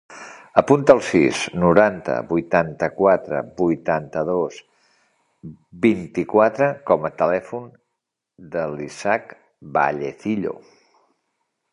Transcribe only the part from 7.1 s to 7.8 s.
a telèfon